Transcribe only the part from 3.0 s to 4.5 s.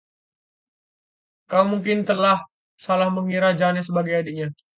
mengira Jane sebagai adiknya.